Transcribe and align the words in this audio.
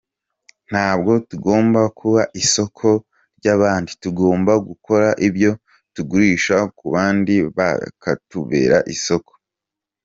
Ntabwo 0.71 1.11
tugomba 1.29 1.81
kuba 1.99 2.21
isoko 2.41 2.87
ry’abandi, 3.37 3.91
tugomba 4.03 4.53
gukora 4.67 5.09
ibyo 5.27 5.51
tugurisha 5.95 6.55
ku 6.77 6.85
bandi 6.93 7.35
bakatubera 7.57 8.77
isoko. 8.95 9.31